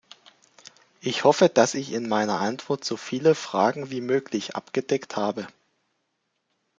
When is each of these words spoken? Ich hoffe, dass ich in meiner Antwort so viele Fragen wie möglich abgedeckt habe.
Ich 0.99 1.25
hoffe, 1.25 1.47
dass 1.47 1.75
ich 1.75 1.91
in 1.93 2.09
meiner 2.09 2.39
Antwort 2.39 2.83
so 2.83 2.97
viele 2.97 3.35
Fragen 3.35 3.91
wie 3.91 4.01
möglich 4.01 4.55
abgedeckt 4.55 5.15
habe. 5.15 5.47